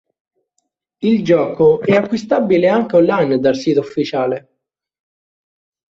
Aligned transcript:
Il 1.01 1.23
gioco 1.23 1.79
è 1.79 1.91
acquistabile 1.95 2.67
anche 2.69 2.95
online 2.95 3.37
dal 3.37 3.55
sito 3.55 3.81
ufficiale. 3.81 4.49